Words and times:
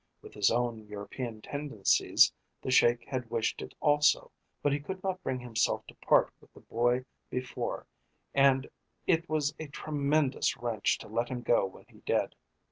With 0.23 0.33
his 0.33 0.49
own 0.49 0.87
European 0.87 1.43
tendencies 1.43 2.33
the 2.63 2.71
Sheik 2.71 3.05
had 3.07 3.29
wished 3.29 3.61
it 3.61 3.75
also, 3.79 4.31
but 4.63 4.73
he 4.73 4.79
could 4.79 5.03
not 5.03 5.21
bring 5.21 5.41
himself 5.41 5.85
to 5.85 5.93
part 5.93 6.33
with 6.41 6.51
the 6.53 6.59
boy 6.61 7.05
before, 7.29 7.85
and 8.33 8.67
it 9.05 9.29
was 9.29 9.53
a 9.59 9.67
tremendous 9.67 10.57
wrench 10.57 10.97
to 10.97 11.07
let 11.07 11.29
him 11.29 11.43
go 11.43 11.67
when 11.67 11.85
he 11.87 11.99
did. 11.99 12.33